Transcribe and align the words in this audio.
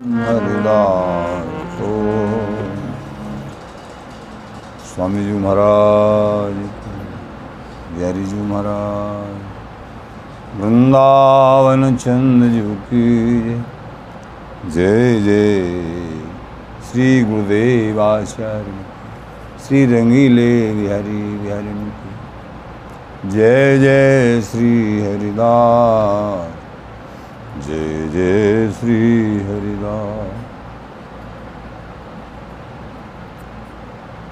हरिदास 0.00 1.78
स्वामी 4.86 5.22
जी 5.24 5.32
महाराज 5.38 6.58
बिहारी 7.92 8.24
जी 8.24 8.40
महाराज, 8.42 9.38
वृंदावन 10.60 11.96
चंद 11.96 12.44
जी 12.52 12.62
की 12.90 13.08
जय 14.70 15.20
जय। 15.20 15.64
श्री 16.90 17.08
गुरुदेव 17.24 18.02
आचार्य 18.02 18.76
श्री 19.66 19.84
रंगीले 19.86 20.52
बिहारी 20.74 21.22
बिहारी 21.38 21.74
की। 21.96 23.30
जय 23.30 23.78
जय 23.78 24.40
श्री 24.50 24.74
हरिदास 25.00 26.55
जय 27.56 28.08
जय 28.08 28.70
श्री 28.72 28.96
हरिदास 29.44 30.32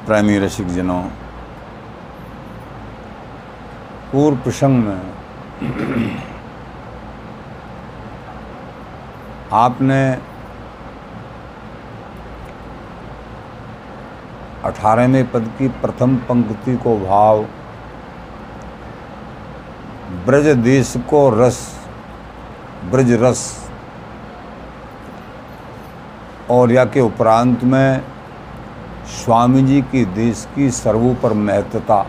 प्रेमी 0.06 0.38
रसिक 0.38 0.66
जनों 0.68 1.00
पूर्व 4.12 4.36
प्रसंग 4.36 4.84
में 4.84 6.18
आपने 9.52 10.00
अठारहवें 14.64 15.30
पद 15.30 15.50
की 15.58 15.68
प्रथम 15.80 16.16
पंक्ति 16.28 16.76
को 16.84 16.96
भाव 16.98 17.42
ब्रज 20.26 20.56
देश 20.58 20.94
को 21.10 21.28
रस 21.38 21.62
ब्रज 22.90 23.12
रस 23.12 23.42
और 26.50 26.72
या 26.72 26.84
के 26.84 27.00
उपरांत 27.00 27.64
में 27.64 28.02
स्वामी 29.14 29.62
जी 29.62 29.80
की 29.82 30.04
देश 30.04 30.46
की 30.54 30.70
सर्वोपर 30.70 31.32
महत्ता। 31.32 32.02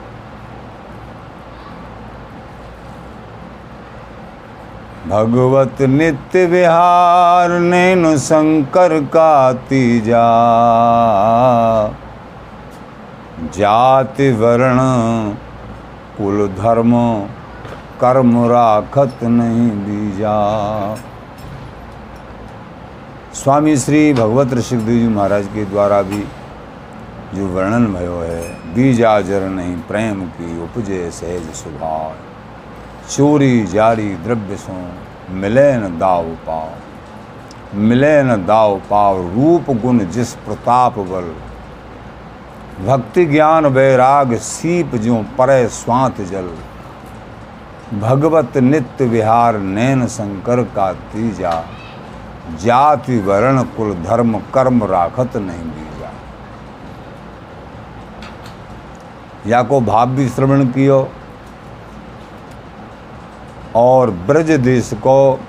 भगवत 5.08 5.82
नित्य 5.82 6.46
विहार 6.46 7.52
नैन 7.60 8.18
शंकर 8.18 9.00
का 9.06 9.54
तीजा। 9.54 10.24
जाति 13.54 14.32
वर्ण, 14.32 14.78
कुल 16.18 16.48
धर्म 16.48 16.94
कर्म 18.06 18.34
राखत 18.46 19.20
नहीं 19.24 19.70
बीजा। 19.84 20.34
स्वामी 23.34 23.76
श्री 23.78 24.02
भगवत 24.14 24.54
ऋषिदेव 24.54 25.00
जी 25.00 25.08
महाराज 25.08 25.46
के 25.46 25.64
द्वारा 25.66 26.02
भी 26.02 26.20
जो 27.36 27.48
वर्णन 27.48 27.86
भयो 27.94 28.20
है, 28.20 28.44
बीजा 28.76 29.20
जर 29.22 29.48
नहीं 29.50 29.76
प्रेम 29.78 30.22
की 30.26 30.62
उपजे 30.64 31.10
सहज 31.12 31.50
स्वभाव 31.56 32.12
चोरी 33.10 33.66
जारी 33.66 34.10
द्रव्य 34.18 34.58
सो 34.58 34.78
मिले 35.34 35.66
न 35.78 35.98
दाव 35.98 36.30
पाव। 36.48 37.78
मिले 37.80 38.14
न 38.24 38.36
दाव 38.46 38.78
पाव 38.90 39.22
रूप 39.30 39.72
गुण 39.82 40.06
जिस 40.10 40.34
प्रताप 40.46 41.00
बल। 41.10 41.34
भक्ति 42.86 43.26
ज्ञान 43.26 43.66
वैराग 43.66 44.36
सीप 44.44 44.96
जो 44.96 45.26
परे 45.38 45.68
स्वांत 45.74 46.22
जल। 46.22 46.54
भगवत 47.94 48.58
नित्य 48.58 49.06
विहार 49.06 49.58
नैन 49.58 50.06
शंकर 50.08 50.62
का 50.76 50.92
तीजा, 51.12 51.52
जाति 52.62 53.18
वर्ण 53.18 53.64
कुल 53.76 53.94
धर्म 54.04 54.38
कर्म 54.54 54.84
राखत 54.84 55.36
नहीं 55.36 55.66
बीजा। 55.66 56.12
या 59.48 59.62
को 59.64 59.80
भाव 59.82 60.10
भी 60.10 60.28
श्रवण 60.30 60.66
कियो, 60.68 61.08
और 63.76 64.12
ब्रज 64.28 64.52
देश 64.62 64.92
को 64.98 65.40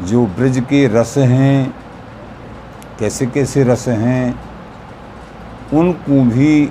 जो 0.00 0.26
ब्रज 0.26 0.58
के 0.60 0.86
रस 0.88 1.14
हैं, 1.18 1.74
कैसे 2.98 3.26
कैसे 3.26 3.64
रस 3.64 3.88
हैं, 3.88 4.40
उनको 5.72 6.22
भी 6.24 6.70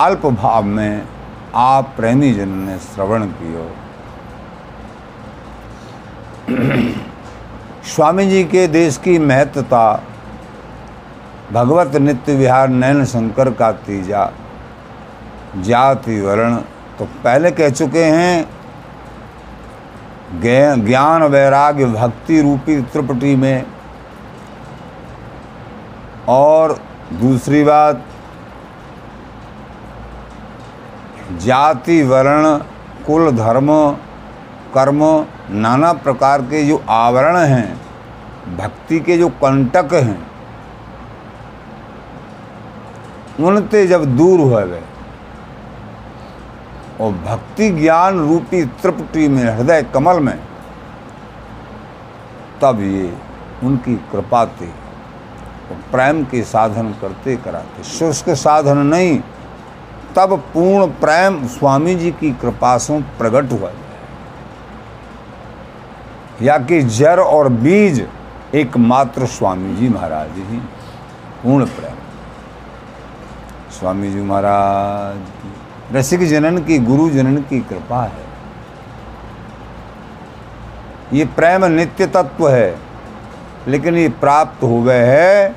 अल्प 0.00 0.26
भाव 0.26 0.62
में 0.62 1.17
जन 2.32 2.48
ने 2.58 2.78
श्रवण 2.78 3.24
कियो। 3.32 3.70
स्वामी 7.84 8.26
जी 8.26 8.42
के 8.44 8.66
देश 8.68 8.96
की 8.96 9.18
महत्ता, 9.18 10.02
भगवत 11.52 11.96
नित्य 11.96 12.34
विहार 12.34 12.68
नैन 12.68 13.04
शंकर 13.04 13.50
का 13.50 13.70
तीजा, 13.72 14.30
जाति 15.58 16.20
वर्ण 16.20 16.56
तो 16.98 17.04
पहले 17.24 17.50
कह 17.50 17.68
चुके 17.70 18.04
हैं 18.04 18.48
ज्ञान 20.84 21.22
वैराग्य 21.22 21.86
भक्ति 21.86 22.40
रूपी 22.42 22.80
त्रिपटी 22.82 23.34
में। 23.36 23.64
और 26.28 26.78
दूसरी 27.12 27.62
बात 27.64 28.04
जाति, 31.38 32.02
वर्ण, 32.02 32.56
कुल, 33.06 33.30
धर्म, 33.30 33.68
कर्म, 34.74 35.02
नाना 35.50 35.92
प्रकार 35.92 36.42
के 36.42 36.64
जो 36.64 36.82
आवरण 36.88 37.36
हैं, 37.36 37.80
भक्ति 38.56 39.00
के 39.00 39.16
जो 39.18 39.28
कंटक 39.28 39.92
हैं, 39.94 40.26
उनते 43.40 43.86
जब 43.86 44.04
दूर 44.16 44.40
हुए 44.40 44.66
गए, 44.66 44.82
और 47.00 47.12
भक्ति 47.26 47.70
ज्ञान 47.70 48.18
रूपी 48.18 48.64
तृप्ति 48.82 49.28
में, 49.28 49.44
हृदय 49.44 49.82
कमल 49.94 50.20
में, 50.20 50.38
तब 52.62 52.80
ये 52.80 53.16
उनकी 53.64 53.94
कृपा 54.12 54.44
थी 54.46 54.72
प्रेम 55.92 56.24
के 56.24 56.42
साधन 56.42 56.92
करते 57.00 57.36
कराते। 57.36 57.82
शुष्क 57.82 58.30
साधन 58.30 58.78
नहीं 58.78 59.20
तब 60.18 60.32
पूर्ण 60.54 60.86
प्रेम 61.00 61.46
स्वामी 61.48 61.94
जी 61.94 62.10
की 62.10 62.30
कृपा 62.32 62.76
से 62.78 63.00
प्रकट 63.18 63.52
हुआ। 63.52 63.70
या 66.42 66.56
कि 66.58 66.80
जड़ 66.82 67.20
और 67.20 67.48
बीज 67.48 68.06
एकमात्र 68.54 69.26
स्वामी 69.26 69.74
जी 69.76 69.88
महाराज 69.88 70.38
ही 70.38 70.58
पूर्ण 71.42 71.66
प्रेम। 71.66 71.96
स्वामी 73.70 74.10
जी 74.10 74.20
महाराज 74.20 75.96
रसिक 75.96 76.26
जनन 76.28 76.58
की, 76.58 76.78
गुरु 76.78 77.08
जनन 77.10 77.36
की 77.42 77.60
कृपा 77.60 78.02
है। 78.04 78.26
ये 81.12 81.24
प्रेम 81.36 81.64
नित्य 81.64 82.06
तत्व 82.06 82.48
है, 82.48 82.78
लेकिन 83.68 83.96
ये 83.96 84.08
प्राप्त 84.20 84.62
हो 84.62 84.82
गए 84.82 85.04
है 85.06 85.54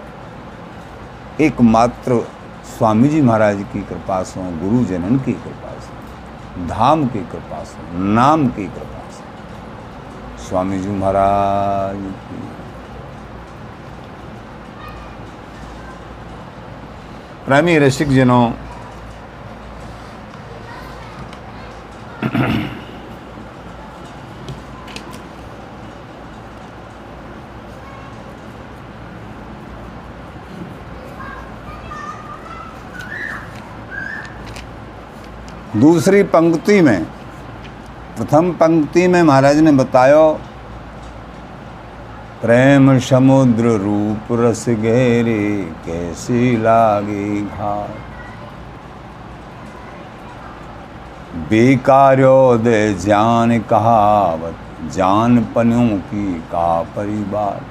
एकमात्र 1.41 2.23
स्वामी 2.77 3.09
जी 3.09 3.21
महाराज 3.21 3.65
की 3.73 3.81
कृपा 3.81 4.23
से 4.23 4.41
गुरु 4.59 4.85
जनन 4.85 5.17
की 5.19 5.33
कृपा 5.33 5.71
से, 5.79 6.67
धाम 6.67 7.07
की 7.07 7.19
कृपा 7.19 7.63
से, 7.63 7.97
नाम 7.97 8.47
की 8.47 8.65
कृपा 8.65 9.03
से। 9.11 9.23
स्वामी 10.43 10.79
जी 10.79 10.89
महाराज 10.89 11.97
की। 11.97 12.41
प्रेमी 17.45 17.77
रसिक 17.77 18.09
जनों 18.09 18.51
दूसरी 35.81 36.23
पंक्ति 36.23 36.81
में, 36.81 37.03
प्रथम 38.17 38.51
पंक्ति 38.51 39.07
में 39.07 39.23
महाराज 39.23 39.57
ने 39.57 39.71
बताया, 39.71 40.27
प्रेम 42.41 42.99
समुद्र 42.99 43.63
रूप 43.63 44.27
रस 44.31 44.65
गहरे 44.69 45.71
कैसी 45.85 46.57
लागे 46.57 47.41
घाट। 47.41 47.99
बेकार्योदय 51.49 52.93
ज्ञान 52.93 53.59
कहावत, 53.59 54.55
जान 54.93 55.43
पनों 55.55 55.87
की 55.87 56.33
का 56.33 56.81
परिवार। 56.83 57.61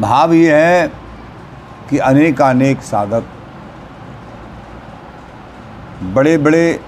भाव 0.00 0.32
यह 0.32 0.56
है 0.56 0.88
कि 1.90 1.98
अनेकानेक 1.98 2.82
साधक 2.82 3.24
बड़े 6.02 6.36
बड़े 6.38 6.80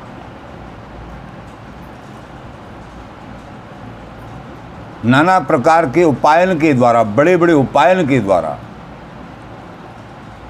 नाना 5.05 5.39
प्रकार 5.41 5.87
के 5.91 6.05
उपायन 6.05 6.59
के 6.59 6.73
द्वारा 6.73 7.03
बड़े 7.05 7.37
बड़े 7.37 7.53
उपायन 7.53 8.07
के 8.09 8.19
द्वारा, 8.21 8.59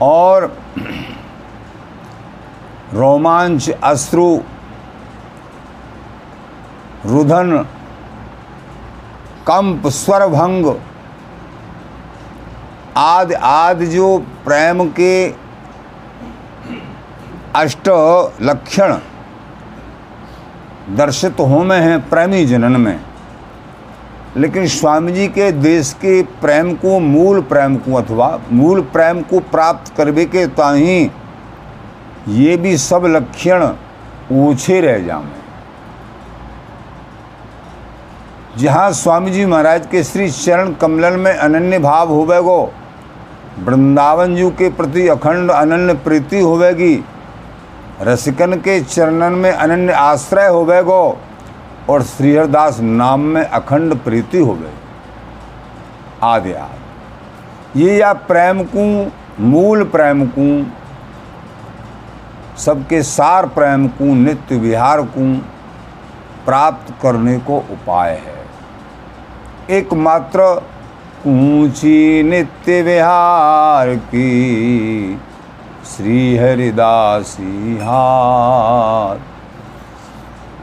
और 0.03 0.45
रोमांच, 2.95 3.69
अश्रु, 3.71 4.27
रुधन, 7.07 7.57
कंप, 9.47 9.87
स्वरभंग 9.93 10.67
आदि 12.99 13.35
आदि 13.35 13.87
जो 13.87 14.19
प्रेम 14.45 14.85
के 14.91 15.15
अष्ट 17.57 17.89
लक्षण 18.43 18.93
दर्शित 20.97 21.41
हो 21.41 21.63
में 21.65 21.81
हैं 21.81 21.99
प्रेमी 22.09 22.45
जनन 22.45 22.81
में। 22.81 23.01
लेकिन 24.37 24.67
स्वामी 24.67 25.13
जी 25.13 25.27
के 25.29 25.51
देश 25.53 25.93
के 25.93 26.23
प्रेम 26.23 26.73
को, 26.75 26.99
मूल 27.01 27.41
प्रेम 27.41 27.77
को 27.77 27.95
अथवा 27.95 28.39
मूल 28.53 28.81
प्रेम 28.93 29.21
को 29.23 29.41
प्राप्त 29.51 29.93
करवे 29.97 30.25
के 30.25 30.47
ताही 30.47 31.11
ये 32.29 32.57
भी 32.57 32.77
सब 32.79 33.07
लक्षण 33.07 33.65
ओछे 34.33 34.81
रह 34.81 34.99
जाए। 34.99 35.41
जहाँ 38.59 38.91
स्वामी 38.93 39.31
जी 39.31 39.47
महाराज 39.47 39.87
के 39.87 40.05
श्री 40.05 40.31
चरण 40.31 40.73
कमलन 40.73 41.21
में 41.21 41.33
अनन्य 41.33 41.79
भाव 41.79 42.09
होवेगो, 42.09 42.73
वृंदावन 43.59 44.37
जी 44.37 44.51
के 44.51 44.69
प्रति 44.71 45.09
अखंड 45.09 45.51
अनन्य 45.51 45.95
प्रीति 45.95 46.41
होवेगी 46.41 46.95
रसिकन 48.03 48.55
के 48.55 48.81
चरणन 48.81 49.33
में 49.33 49.53
अनन्य 49.53 49.93
आश्रय 49.93 50.47
हो 50.47 50.65
गए 50.65 50.83
गो, 50.83 51.19
और 51.91 52.03
श्रीहरदास 52.03 52.81
नाम 52.81 53.21
में 53.21 53.43
अखंड 53.43 53.95
प्रीति 53.95 54.39
होवे। 54.39 54.73
आदि 56.23 56.53
आदि 56.53 57.83
ये 57.83 57.97
या 57.99 58.13
प्रेम 58.13 58.63
को, 58.77 59.13
मूल 59.41 59.85
प्रेम 59.85 60.27
को, 60.39 60.67
सबके 62.57 63.03
सार 63.03 63.47
प्रेम 63.47 63.89
को, 63.89 64.05
नित्य 64.05 64.57
विहार 64.57 65.03
को, 65.03 65.35
प्राप्त 66.45 66.95
करने 67.03 67.39
को 67.39 67.57
उपाय 67.57 68.11
है। 68.11 68.41
एकमात्र 69.71 70.41
ऊँची 71.27 72.23
नित्य 72.23 72.83
विहार 72.83 73.95
की 73.97 75.21
श्री 75.87 76.37
हरिदासी 76.37 77.77
हाथ। 77.77 79.19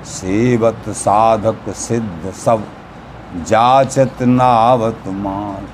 सेवत 0.05 0.89
साधक 0.89 1.69
सिद्ध 1.75 2.31
सब, 2.35 2.63
जाचत 3.47 4.21
नावत 4.21 5.03
मान 5.07 5.67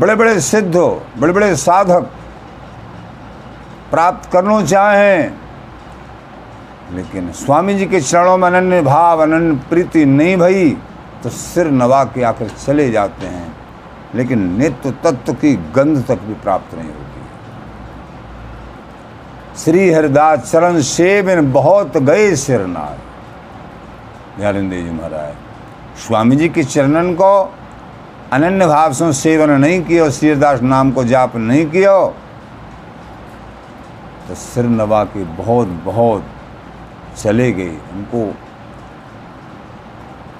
बड़े 0.00 0.14
बड़े 0.14 0.40
सिद्ध 0.40 0.74
हो 0.76 1.02
बड़े 1.18 1.32
बड़े 1.32 1.54
साधक 1.56 2.10
प्राप्त 3.90 4.30
करना 4.32 4.60
चाहें, 4.64 5.32
लेकिन 6.92 7.32
स्वामी 7.34 7.74
जी 7.74 7.86
के 7.86 8.00
चरणों 8.00 8.36
में 8.38 8.48
अनन्य 8.48 8.82
भाव, 8.82 9.22
अनन्य 9.22 9.56
प्रीति 9.68 10.04
नहीं 10.06 10.36
भई 10.36 10.70
तो 11.22 11.28
सिर 11.30 11.70
नवा 11.72 12.04
के 12.06 12.22
आकर 12.24 12.48
चले 12.48 12.90
जाते 12.90 13.26
हैं, 13.26 13.56
लेकिन 14.14 14.38
नित्य 14.58 14.90
तत्व 15.04 15.32
की 15.34 15.54
गंध 15.74 16.04
तक 16.08 16.18
भी 16.20 16.34
प्राप्त 16.42 16.74
नहीं 16.74 16.88
होती। 16.88 17.03
श्री 19.54 19.90
हरिदास 19.90 20.50
चरण 20.50 20.80
सेवन 20.82 21.50
बहुत 21.52 21.96
गए 21.96 22.34
सिरनार 22.36 22.96
ध्यानंदे 24.36 24.80
जी 24.82 24.90
महाराज, 24.90 25.34
स्वामी 25.98 26.36
जी 26.36 26.48
के 26.48 26.64
चरणन 26.64 27.12
को 27.14 27.34
अनन्य 28.32 28.66
भाव 28.66 28.92
से 28.92 29.12
सेवन 29.12 29.50
नहीं 29.60 29.82
किया 29.84 30.08
श्रीदास 30.10 30.62
नाम 30.62 30.90
को 30.92 31.04
जाप 31.04 31.36
नहीं 31.36 31.66
किया 31.66 31.94
तो 34.28 34.34
सिर 34.34 34.64
नवा 34.64 35.04
के 35.04 35.24
बहुत 35.36 35.68
बहुत 35.84 36.24
चले 37.16 37.50
गए। 37.52 37.76
उनको 37.92 38.24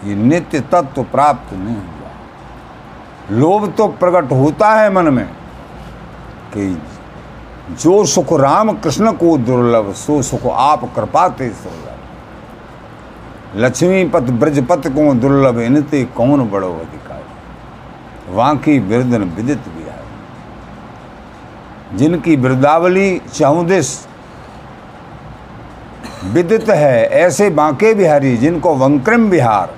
ये 0.08 0.14
नित्य 0.16 0.60
तत्व 0.72 1.02
प्राप्त 1.04 1.52
नहीं 1.54 1.76
हुआ। 1.76 3.38
लोभ 3.38 3.72
तो 3.78 3.86
प्रकट 4.00 4.32
होता 4.32 4.74
है 4.74 4.92
मन 4.92 5.12
में 5.14 5.26
कि 6.54 6.66
जो 7.70 8.04
सुख 8.04 8.32
राम 8.40 8.72
कृष्ण 8.72 9.12
को 9.12 9.36
दुर्लभ, 9.38 9.92
सो 9.92 10.22
सुख 10.22 10.46
आप 10.46 10.84
कृपाते 10.96 11.48
सुलभ। 11.50 11.80
लक्ष्मीपत, 13.56 14.22
ब्रजपत 14.32 14.86
को 14.88 15.14
दुर्लभ, 15.14 15.58
इनते 15.58 16.04
कौन 16.16 16.50
बड़ो 16.50 16.72
अधिकारी? 16.72 18.34
वाकी 18.34 18.78
बिरदन 18.80 19.22
विदित 19.36 19.68
भी 19.68 19.82
है 19.82 20.02
जिनकी 21.96 22.36
वृद्धावली 22.36 23.20
चौदिस 23.34 23.88
विदित 26.24 26.68
है 26.68 27.04
ऐसे 27.04 27.50
बांके 27.50 27.94
बिहारी, 27.94 28.36
जिनको 28.36 28.74
वंक्रम 28.74 29.30
बिहार 29.30 29.74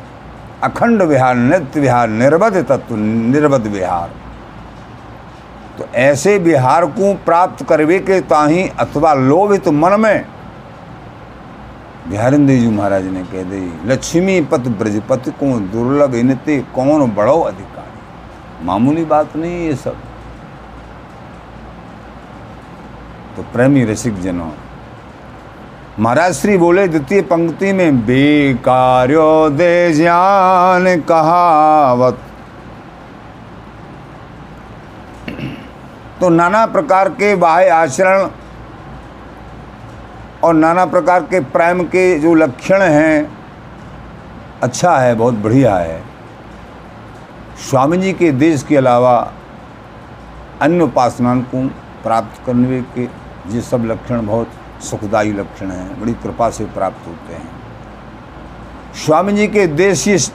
अखंड 0.62 1.02
विहार, 1.02 1.34
नित्य 1.34 1.80
विहार, 1.80 2.08
निर्बध 2.08 2.56
तत्व, 2.68 2.96
निर्बध 2.96 3.66
विहार। 3.66 4.10
तो 5.78 5.84
ऐसे 5.94 6.38
बिहार 6.38 6.86
को 6.90 7.12
प्राप्त 7.24 7.64
करवे 7.68 7.98
के 7.98 8.20
ताही 8.20 8.68
अथवा 8.78 9.12
लोभित 9.14 9.68
मन 9.68 10.00
में 10.00 10.24
बिहारिंद्र 12.08 12.54
जी 12.54 12.68
महाराज 12.68 13.04
ने 13.04 13.22
कह 13.24 13.42
दी 13.42 13.60
लक्ष्मी 13.86 14.40
पत 14.42 14.68
ब्रजपति 14.78 15.30
को 15.30 15.58
दुर्लभ 15.70 16.14
इनते 16.14 16.58
कौन 16.74 17.10
बड़ो 17.14 17.40
अधिकारी? 17.40 18.64
मामूली 18.66 19.04
बात 19.04 19.36
नहीं 19.36 19.66
ये 19.66 19.74
सब। 19.76 19.96
तो 23.36 23.42
प्रेमी 23.52 23.84
रसिक 23.84 24.20
जनों, 24.22 24.50
महाराज 25.98 26.34
श्री 26.34 26.56
बोले, 26.56 26.86
द्वितीय 26.88 27.22
पंक्ति 27.22 27.72
में 27.72 28.00
बेकार्यो 28.06 29.50
दे 29.50 29.92
ज्ञान 29.92 31.00
कहावत 31.00 32.18
तो 36.26 36.30
नाना 36.30 36.64
प्रकार 36.66 37.08
के 37.08 37.34
बाह्य 37.36 37.68
आचरण 37.70 38.28
और 40.44 40.54
नाना 40.54 40.84
प्रकार 40.86 41.22
के 41.22 41.40
प्रेम 41.52 41.82
के 41.84 42.18
जो 42.18 42.32
लक्षण 42.34 42.82
हैं 42.82 43.30
अच्छा 44.62 44.96
है, 44.98 45.14
बहुत 45.14 45.34
बढ़िया 45.34 45.76
है। 45.76 46.02
स्वामी 47.70 47.96
जी 47.96 48.12
के 48.12 48.32
देश 48.32 48.62
के 48.62 48.76
अलावा 48.76 49.14
अन्य 50.62 50.84
उपासनाओं 50.84 51.42
को 51.44 51.66
प्राप्त 52.02 52.44
करने 52.46 52.82
के 52.96 53.04
ये 53.54 53.60
सब 53.62 53.84
लक्षण 53.84 54.26
बहुत 54.26 54.82
सुखदायी 54.82 55.32
लक्षण 55.32 55.70
हैं, 55.70 56.00
बड़ी 56.00 56.14
कृपा 56.14 56.50
से 56.50 56.64
प्राप्त 56.74 57.06
होते 57.08 57.34
हैं। 57.34 57.50
स्वामी 59.04 59.32
जी 59.32 59.46
के 59.48 59.66
देश 59.66 60.32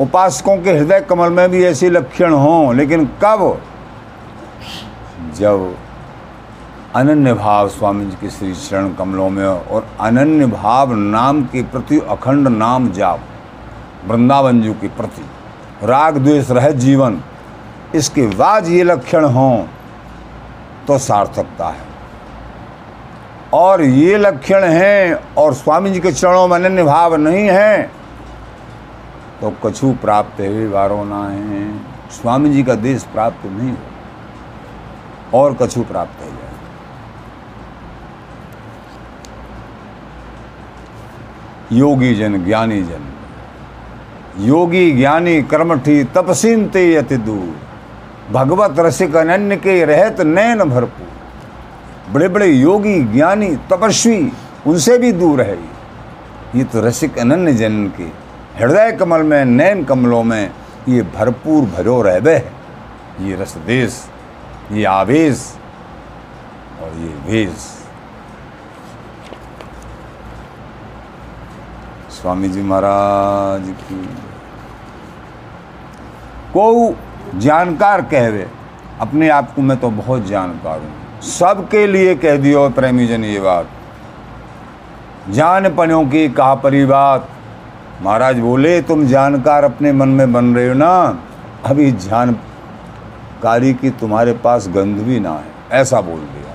उपासकों 0.00 0.56
के 0.56 0.72
हृदय 0.72 1.00
कमल 1.00 1.30
में 1.30 1.48
भी 1.50 1.64
ऐसे 1.64 1.90
लक्षण 1.90 2.32
हों, 2.34 2.74
लेकिन 2.76 3.10
कब 3.24 3.62
जब 5.40 5.74
अनन्य 6.96 7.32
भाव 7.34 7.68
स्वामी 7.68 8.04
जी 8.06 8.16
के 8.20 8.30
श्री 8.30 8.52
चरण 8.54 8.92
कमलों 8.94 9.28
में 9.30 9.44
और 9.44 9.86
अनन्य 10.00 10.46
भाव 10.46 10.92
नाम 10.94 11.42
के 11.44 11.62
प्रति 11.72 11.98
अखंड 12.10 12.48
नाम 12.48 12.90
जाप 12.92 13.20
वृंदावन 14.06 14.60
जी 14.62 14.72
के 14.80 14.88
प्रति 14.96 15.22
राग 15.86 16.18
द्वेष 16.18 16.50
रह 16.50 16.70
जीवन, 16.78 17.20
इसके 17.94 18.26
बाद 18.36 18.66
ये 18.68 18.82
लक्षण 18.84 19.24
हों 19.26 19.64
तो 20.86 20.98
सार्थकता 20.98 21.68
है। 21.68 21.88
और 23.54 23.82
ये 23.82 24.16
लक्षण 24.18 24.64
हैं 24.64 25.14
और 25.38 25.54
स्वामी 25.54 25.90
जी 25.90 26.00
के 26.00 26.12
चरणों 26.12 26.46
में 26.48 26.56
अनन्य 26.56 26.82
भाव 26.84 27.14
नहीं 27.18 27.46
है 27.48 27.82
तो 29.40 29.52
कछु 29.64 29.92
प्राप्त 30.02 30.40
है 30.40 30.66
वारो 30.68 31.04
ना 31.04 31.22
है। 31.28 31.62
स्वामी 32.12 32.50
जी 32.50 32.62
का 32.62 32.74
देश 32.76 33.02
प्राप्त 33.12 33.46
नहीं 33.46 33.70
हो 33.70 33.89
और 35.34 35.56
कछु 35.62 35.82
प्राप्त 35.82 36.22
हो 36.22 36.26
जाए 36.26 36.48
योगी 41.72 42.14
जन 42.14 42.44
ज्ञानी 42.44 42.82
जन 42.82 43.06
योगी, 44.38 44.90
ज्ञानी, 44.92 45.42
कर्मठी 45.42 46.04
तपसीन 46.04 46.68
ते 46.68 46.96
अति 46.96 47.16
दूर। 47.16 47.56
भगवत 48.32 48.78
रसिक 48.78 49.16
अनन्य 49.16 49.56
के 49.56 49.84
रहत 49.84 50.20
नैन 50.20 50.64
भरपूर। 50.64 51.08
बड़े 52.12 52.28
बड़े 52.28 52.46
योगी, 52.46 53.02
ज्ञानी, 53.02 53.56
तपस्वी, 53.56 54.32
उनसे 54.66 54.98
भी 54.98 55.12
दूर 55.12 55.42
है। 55.42 55.58
ये 56.54 56.64
तो 56.64 56.80
रसिक 56.80 57.18
अनन्य 57.18 57.52
जन 57.52 57.86
के 57.88 58.04
हृदय 58.58 58.92
कमल 58.92 59.22
में 59.22 59.44
नैन 59.44 59.84
कमलों 59.84 60.22
में 60.22 60.50
ये 60.88 61.02
भरपूर 61.02 61.64
भरो 61.64 62.02
रहबे 62.02 62.34
है। 62.34 62.52
ये 63.20 63.36
रस 63.36 63.56
देश 63.56 64.09
ये 64.72 64.84
आवेश 64.84 65.40
और 66.82 66.90
ये 66.96 67.08
वेश 67.26 67.62
स्वामी 72.12 72.48
जी 72.48 72.62
महाराज 72.62 73.68
की 73.80 73.96
को 76.54 76.94
जानकार 77.38 78.02
कहवे, 78.02 78.46
अपने 79.00 79.28
आप 79.28 79.52
को 79.54 79.62
मैं 79.62 79.76
तो 79.80 79.90
बहुत 79.90 80.26
जानकार 80.26 80.80
हूँ। 80.80 81.20
सबके 81.22 81.86
लिए 81.86 82.14
कह 82.14 82.36
दियो 82.36 82.68
प्रेमी 82.70 83.06
जन 83.06 83.24
ये 83.24 83.40
बात। 83.40 83.66
जान 85.30 85.74
पनों 85.76 86.04
की 86.04 86.28
कहा 86.28 86.54
परी 86.54 86.84
बात। 86.84 87.28
महाराज 88.02 88.38
बोले, 88.38 88.80
तुम 88.82 89.06
जानकार 89.06 89.64
अपने 89.64 89.92
मन 89.92 90.08
में 90.08 90.32
बन 90.32 90.54
रहे 90.54 90.68
हो 90.68 90.74
ना? 90.74 91.22
अभी 91.64 91.90
जानकारी 93.40 93.72
की 93.74 93.90
तुम्हारे 93.90 94.32
पास 94.44 94.68
गंध 94.68 94.98
भी 94.98 95.18
ना 95.20 95.30
है, 95.30 95.52
ऐसा 95.72 96.00
बोल 96.00 96.20
दिया। 96.20 96.48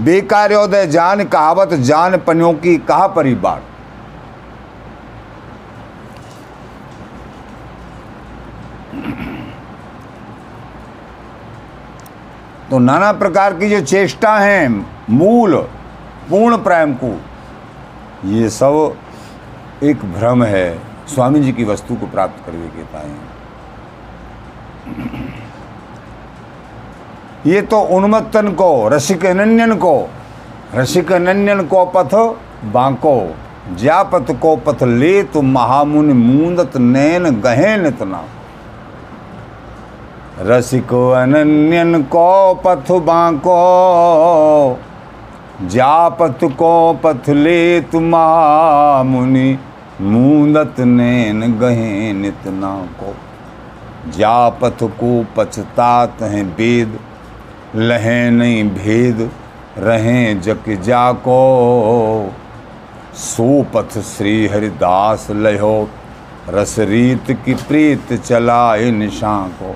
बेकार्योदय 0.00 0.86
जान 0.86 1.24
कहावत 1.24 1.72
जान 1.80 2.16
पनियों 2.18 2.52
की 2.54 2.76
कहा 2.78 3.06
परी 3.06 3.34
बात? 3.36 3.62
तो 12.70 12.78
नाना 12.78 13.12
प्रकार 13.12 13.54
की 13.54 13.68
जो 13.70 13.80
चेष्टा 13.80 14.36
हैं, 14.38 14.86
मूल, 15.10 15.56
पूर्ण 16.30 16.56
प्रेम 16.58 16.94
को, 16.94 17.18
ये 18.28 18.48
सब 18.50 18.96
एक 19.82 20.04
भ्रम 20.12 20.44
है। 20.44 20.91
स्वामी 21.08 21.40
जी 21.40 21.52
की 21.52 21.64
वस्तु 21.64 21.94
को 21.94 22.06
प्राप्त 22.06 22.44
करने 22.46 22.68
के 22.68 22.82
पाए। 22.92 23.10
ये 27.46 27.62
तो 27.62 27.80
उन्मत्तन 27.96 28.52
को 28.52 28.88
रसिक 28.88 29.24
अनन्यन 29.26 29.74
को 29.76 29.94
रसिक 30.74 31.12
अनन्यन 31.12 31.66
को 31.66 31.84
पथ 31.86 32.14
बांको, 32.72 33.16
ज्यापत 33.76 34.26
को 34.42 34.54
पथ 34.56 34.82
ले 34.82 35.22
तो 35.22 35.42
महामुनि 35.42 36.12
मूंदत 36.12 36.76
नैन 36.76 37.30
गहन 37.40 37.86
इतना 37.86 38.22
रसिक 40.40 40.92
अनन्यन 40.94 42.02
को 42.02 42.54
पथ 42.64 42.92
बांको 43.02 43.58
जापत 45.68 46.38
को 46.58 46.72
पथ 47.04 47.28
ले 47.30 47.80
तुमा 47.80 48.22
मुनि 49.02 49.58
मूंदत 50.02 50.80
नैन 50.80 51.58
गहे 51.58 52.12
नितना 52.12 52.88
को 53.00 53.14
जापथ 54.10 54.82
को 54.82 55.26
पछतात 55.36 56.22
हैं 56.22 56.44
वेद 56.56 56.98
लहे 57.76 58.30
नहीं 58.30 58.64
भेद, 58.64 59.30
रहें 59.78 60.40
जक 60.40 60.68
जाको। 60.68 62.32
सो 63.14 63.62
पथ 63.74 63.98
श्री 63.98 64.46
हरिदास 64.46 65.26
लहो, 65.30 65.88
रस 66.48 66.78
रीत 66.78 67.30
की 67.44 67.54
प्रीत 67.54 68.12
चलाए 68.12 68.90
निशा 68.90 69.48
को। 69.62 69.74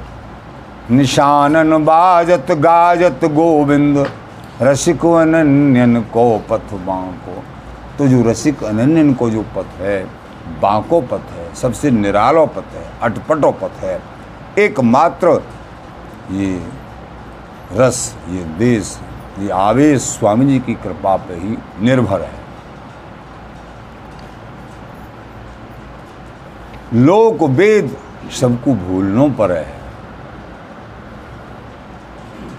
निशानन 0.95 1.85
बाजत 1.85 2.47
गाजत 2.51 3.21
गोविंद, 3.25 4.07
रसिक 4.63 5.07
अनन्यन 5.07 6.01
को 6.01 6.39
पथ 6.51 6.75
बांको। 6.75 7.43
तो 7.99 8.07
जो 8.07 8.23
रसिक 8.31 8.65
अनन्यन 8.65 9.15
को 9.15 9.31
जो 9.31 9.43
पथ 9.57 9.81
है 9.81 10.05
बांको 10.63 11.01
पथ 11.01 11.31
है, 11.33 11.55
सबसे 11.55 11.91
निरालो 11.91 12.47
पथ 12.47 12.75
है, 12.75 12.85
अटपटो 13.03 13.51
पथ 13.53 13.83
है। 13.83 14.01
एकमात्र 14.59 15.43
ये 16.31 16.55
रस, 17.73 18.17
ये 18.29 18.45
देश, 18.59 18.99
ये 19.39 19.51
आवेश 19.51 20.03
स्वामी 20.03 20.47
जी 20.47 20.59
की 20.61 20.75
कृपा 20.75 21.17
पर 21.17 21.39
ही 21.39 21.57
निर्भर 21.81 22.23
है। 22.23 22.45
लोक 26.95 27.43
वेद 27.51 27.97
सबको 28.33 28.75
भूलनों 28.77 29.31
पर 29.31 29.53
है। 29.53 29.75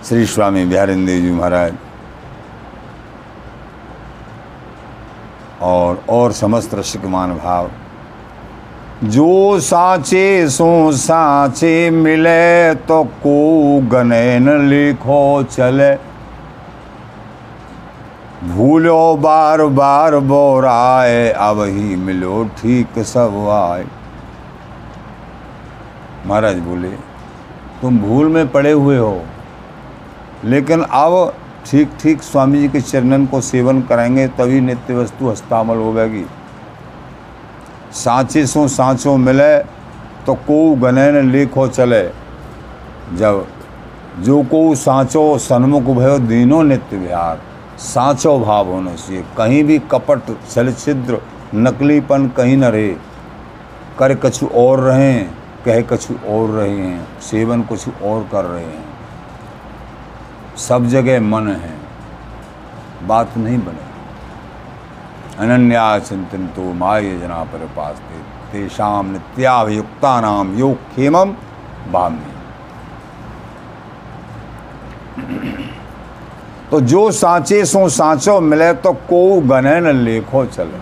श्री 0.05 0.25
स्वामी 0.25 0.65
बिहारिंद 0.65 1.07
जी 1.07 1.31
महाराज 1.31 1.73
और 5.61 6.03
और 6.09 6.31
समस्त 6.31 6.73
रसिकमान 6.75 7.33
भाव। 7.35 7.69
जो 9.03 9.59
साचे, 9.59 10.49
सो 10.49 10.91
साचे 10.93 11.89
मिले 11.89 12.73
तो 12.75 13.03
को 13.03 13.79
गने 13.89 14.39
न 14.39 14.59
लिखो 14.61 15.43
चले। 15.45 15.95
भूलो 18.47 19.15
बार 19.15 19.61
बार 19.63 20.15
बोराए, 20.21 21.29
अब 21.29 21.61
ही 21.61 21.95
मिलो 21.95 22.43
ठीक 22.57 22.99
सब 23.05 23.47
आए। 23.51 23.85
महाराज 26.25 26.59
बोले, 26.59 26.89
तुम 27.81 27.99
भूल 27.99 28.27
में 28.27 28.47
पड़े 28.47 28.71
हुए 28.71 28.97
हो, 28.97 29.21
लेकिन 30.45 30.81
अब 30.81 31.33
ठीक 31.69 31.89
ठीक 32.01 32.21
स्वामी 32.23 32.59
जी 32.59 32.67
के 32.67 32.81
चरणन 32.81 33.25
को 33.25 33.39
सेवन 33.41 33.81
कराएँगे, 33.81 34.27
तभी 34.29 34.59
नित्य 34.61 34.93
वस्तु 34.93 35.29
हस्तामल 35.29 35.77
हो 35.77 35.91
होगी 35.91 36.25
सांचे 37.95 38.45
सो 38.47 38.67
सांचो 38.67 39.15
मिले 39.17 39.57
तो 40.25 40.33
को 40.47 40.59
गनैन 40.75 41.31
लेखो 41.31 41.67
चले। 41.67 42.03
जब 43.17 43.45
जो 44.19 44.41
को 44.43 44.75
सांचो 44.75 45.37
सन्मुख 45.37 45.83
भयो, 45.97 46.17
दीनो 46.19 46.61
नित्य 46.63 46.97
विहार। 46.97 47.41
सांचो 47.79 48.37
भाव 48.39 48.71
होना 48.71 48.95
चाहिए। 48.95 49.23
कहीं 49.37 49.63
भी 49.63 49.79
कपट 49.91 50.35
छल 50.49 50.71
छिद्र 50.73 51.21
नकलीपन 51.55 52.27
कहीं 52.27 52.57
न 52.57 52.63
रहे। 52.65 52.89
कर 53.99 54.15
कछु 54.15 54.47
और 54.47 54.79
रहें, 54.79 55.29
कह 55.65 55.81
कछु 55.81 56.15
और 56.27 56.49
रहे 56.49 56.77
हैं 56.77 57.07
सेवन 57.21 57.61
कुछ 57.63 57.87
और 57.89 58.27
कर 58.31 58.45
रहे 58.45 58.63
हैं। 58.63 58.86
सब 60.57 60.85
जगह 60.87 61.19
मन 61.21 61.47
है, 61.47 61.73
बात 63.07 63.37
नहीं 63.37 63.57
बने। 63.57 63.85
अनन्या 65.39 65.87
चिंतन 65.99 66.47
तो 66.55 66.63
माय 66.73 67.03
जना 67.19 67.43
पर 67.43 67.65
पास 67.77 67.97
तेषाम 68.51 69.11
नित्याभियुक्ता 69.11 70.19
नाम 70.21 70.57
योग 70.57 70.75
खेमम 70.95 71.33
बामी 71.91 72.35
तो 76.71 76.79
जो 76.81 77.11
सांचे 77.11 77.63
सो 77.65 77.87
सांचो 77.91 78.39
मिले 78.41 78.73
तो 78.73 78.93
को 79.09 79.21
गने 79.49 79.79
न 79.81 79.95
लेखो 79.95 80.45
चले। 80.47 80.79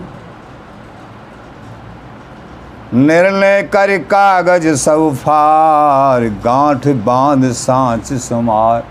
निर्णय 2.96 3.62
कर 3.72 3.96
कागज़ 4.10 4.74
सब 4.80 5.00
फार 5.16 6.22
गांठ 6.44 6.86
बाँध 7.04 7.50
सांच 7.52 8.12
समार 8.22 8.82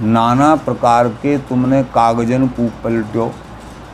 नाना 0.00 0.54
प्रकार 0.56 1.08
के 1.22 1.36
तुमने 1.38 1.82
कागजन 1.94 2.46
को 2.48 2.68
पलटो 2.84 3.32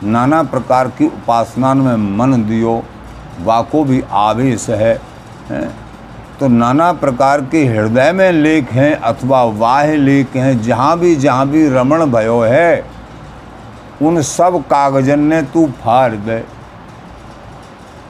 नाना 0.03 0.41
प्रकार 0.43 0.87
की 0.87 1.05
उपासना 1.07 1.73
में 1.73 2.17
मन 2.17 2.43
दियो 2.43 2.81
वाको 3.43 3.83
भी 3.83 4.01
आवेश 4.13 4.69
है, 4.69 4.93
तो 6.39 6.47
नाना 6.47 6.91
प्रकार 6.93 7.41
के 7.41 7.65
हृदय 7.65 8.11
में 8.11 8.31
लेख 8.31 8.71
हैं 8.73 8.93
अथवा 8.93 9.43
वाह 9.43 9.93
लेख 9.95 10.35
हैं 10.35 10.61
जहाँ 10.61 10.97
भी 10.99 11.15
जहाँ 11.15 11.47
भी 11.49 11.67
रमण 11.69 12.05
भयो 12.11 12.39
है 12.41 12.85
उन 14.01 14.21
सब 14.23 14.61
कागजन 14.69 15.19
ने 15.19 15.41
तू 15.53 15.65
फाड़ 15.81 16.11
दे। 16.11 16.43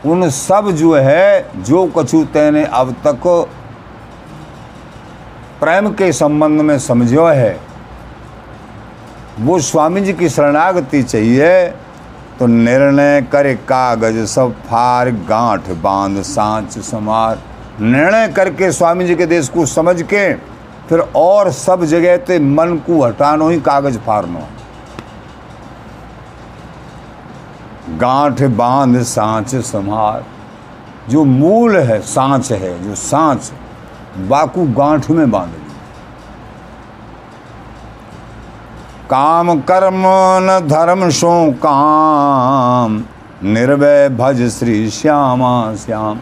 उन 0.06 0.30
सब 0.32 0.72
जो 0.72 0.96
है 0.96 1.64
जो 1.64 1.86
कछु 1.98 2.24
तेने 2.34 2.64
अब 2.74 2.96
तक 3.06 3.28
प्रेम 5.60 5.90
के 5.94 6.12
संबंध 6.14 6.62
में 6.62 6.78
समझो 6.80 7.28
है 7.28 7.65
वो 9.40 9.60
स्वामी 9.60 10.02
जी 10.02 10.14
की 10.14 10.30
शरणागति 10.30 11.04
चाहिए। 11.04 11.68
तो 12.40 12.48
निर्णय 12.48 13.22
करे 13.32 13.54
कागज़, 13.70 14.26
सब 14.26 14.54
फार 14.62 15.10
गांठ 15.30 15.70
बाँध, 15.82 16.22
सांच 16.22 16.78
समार 16.80 17.40
निर्णय 17.82 18.28
करके 18.28 18.72
स्वामी 18.72 19.06
जी 19.06 19.16
के 19.16 19.26
देश 19.26 19.50
को 19.50 19.66
समझ 19.66 20.02
के 20.04 20.34
फिर 20.90 21.00
और 21.16 21.52
सब 21.52 21.84
जगह 21.86 22.18
ते 22.18 22.40
मन 22.40 22.76
को 22.88 23.02
हटानो 23.04 23.50
ही 23.50 23.60
कागज़ 23.62 23.98
फाड़नो। 23.98 24.48
गांठ 28.00 28.42
बाँध, 28.58 29.02
सांच 29.04 29.56
समार 29.66 30.26
जो 31.10 31.24
मूल 31.24 31.78
है, 31.78 32.00
सांच 32.02 32.52
है, 32.52 32.84
जो 32.84 32.96
सांच, 32.96 33.52
बाकू 34.30 34.66
गांठ 34.74 35.10
में 35.10 35.30
बाँध। 35.32 35.65
काम 39.10 39.60
कर्म 39.62 40.04
न 40.42 40.60
धर्म 40.68 41.10
शो 41.10 41.32
काम। 41.56 43.04
निर्भय 43.44 44.08
भज 44.10 44.42
श्री 44.50 44.90
श्यामा 44.90 45.76
श्याम। 45.76 46.20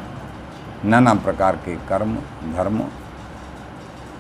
नाना 0.86 1.14
प्रकार 1.16 1.56
के 1.56 1.76
कर्म, 1.90 2.16
धर्म। 2.56 2.82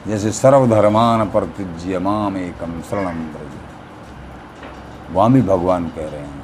जैसे 0.07 0.31
सर्वधर्मान 0.31 1.25
प्रतिज्य 1.25 1.99
माम 1.99 2.37
एकम 2.37 2.79
शरणम 2.81 3.19
ब्रज। 3.33 5.15
वामी 5.15 5.41
भगवान 5.41 5.87
कह 5.87 6.01
रहे 6.01 6.21
हैं। 6.21 6.43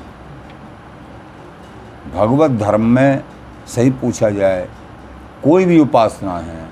भगवत 2.15 2.51
धर्म 2.59 2.81
में 2.81 3.23
सही 3.67 3.89
पूछा 3.91 4.29
जाए, 4.29 4.67
कोई 5.43 5.65
भी 5.65 5.79
उपासना 5.79 6.37
है, 6.37 6.67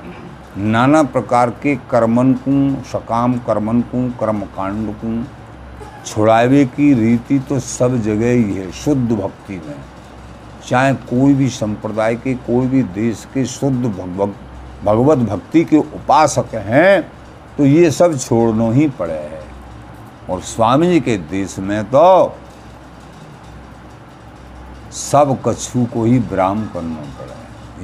नाना 0.58 1.04
प्रकार 1.04 1.50
के 1.64 1.76
कर्मन 1.92 2.34
को, 2.48 2.84
सकाम 2.84 3.38
कर्मन 3.38 3.82
को 3.82 4.10
कर्म 4.20 4.42
कांड 4.56 4.94
को 4.96 5.37
छुड़ावे 6.08 6.64
की 6.68 6.94
रीति 6.94 7.40
तो 7.40 7.60
सब 7.60 8.02
जगह 8.04 8.32
ही 8.32 8.54
है, 8.54 8.72
शुद्ध 8.74 9.12
भक्ति 9.12 9.62
में। 9.68 9.80
चाहे 10.68 10.94
कोई 11.10 11.34
भी 11.34 11.50
संप्रदाय 11.52 12.16
के, 12.16 12.34
कोई 12.36 12.68
भी 12.68 12.84
देश 12.84 13.26
के 13.34 13.46
शुद्ध 13.48 13.86
भगवत 14.86 15.18
भक्ति 15.20 15.64
के 15.66 15.78
उपासक 15.78 16.56
हैं 16.56 17.02
तो 17.58 17.66
ये 17.66 17.92
सब 17.92 18.18
छोड़ना 18.20 18.72
ही 18.72 18.88
पड़े 18.90 19.14
है। 19.14 19.42
और 20.30 20.42
स्वामी 20.44 20.88
जी 20.88 21.00
के 21.00 21.18
देश 21.30 21.58
में 21.60 21.84
तो 21.86 22.38
सब 24.94 25.38
कछु 25.46 25.86
को 25.94 26.04
ही 26.04 26.18
विराम 26.22 26.66
करना 26.68 27.02
पड़ा 27.18 27.36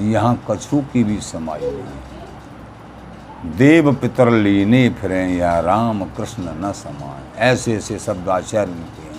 यहाँ 0.04 0.36
कछु 0.50 0.82
की 0.94 1.04
भी 1.04 1.20
समाई 1.22 1.60
नहीं। 1.62 1.72
है 1.72 3.58
देव 3.58 3.94
पितर 3.94 4.32
लीने 4.34 4.90
फिरें 5.02 5.36
या 5.38 5.60
राम 5.62 6.04
कृष्ण 6.18 6.44
न 6.58 6.72
समाए। 6.76 7.23
ऐसे 7.44 7.76
ऐसे 7.76 8.00
शब्द 8.00 8.30
आचार्य 8.30 8.72
ने 8.72 8.84
कहे 8.96 9.12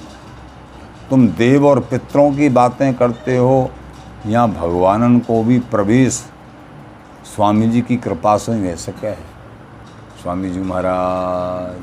तुम 1.10 1.26
देव 1.38 1.66
और 1.66 1.80
पितरों 1.80 2.30
की 2.32 2.48
बातें 2.50 2.94
करते 2.94 3.36
हो, 3.36 3.70
यहाँ 4.26 4.48
भगवानन 4.52 5.18
को 5.20 5.42
भी 5.44 5.58
प्रवेश। 5.70 6.24
स्वामी 7.26 7.66
जी 7.68 7.80
की 7.82 7.96
कृपा 7.96 8.36
से 8.36 8.52
ही 8.54 8.76
सके 8.76 9.06
है? 9.06 9.24
स्वामी 10.22 10.50
जी 10.50 10.60
महाराज, 10.62 11.80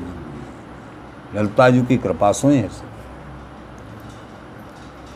ललिता 1.36 1.68
जी 1.70 1.82
की 1.82 1.96
कृपा 1.98 2.32
से 2.32 2.48
ही 2.48 2.56
है? 2.56 2.68
सके 2.68 2.90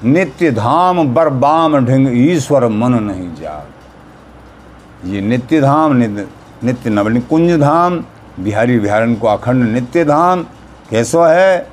नित्य 0.05 0.51
धाम 0.53 1.15
बरबाम 1.15 1.85
ढिंग 1.87 2.09
ईश्वर 2.19 2.69
मन 2.71 2.93
नहीं 3.03 3.35
जा 3.35 3.63
ये 5.05 5.21
नित्य 5.23 5.61
धाम, 5.61 5.93
नित्य 5.97 6.91
नवनी 6.91 7.21
कुंज 7.23 7.51
धाम, 7.61 8.05
बिहारी 8.41 8.79
बिहारन 8.79 9.15
को 9.17 9.27
अखंड 9.29 9.65
नित्य 9.65 10.05
धाम 10.05 10.45
कैसो 10.91 11.23
है, 11.23 11.67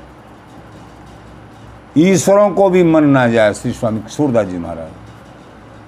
ईश्वरों 1.97 2.49
को 2.51 2.69
भी 2.69 2.83
मन 2.83 3.03
ना 3.05 3.27
जाए, 3.27 3.53
श्री 3.53 3.71
स्वामी 3.71 4.01
सूरदास 4.09 4.47
जी 4.47 4.57
महाराज। 4.57 4.91